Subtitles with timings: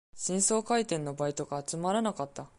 [0.15, 2.47] 新装開店のバイトが集まらなかった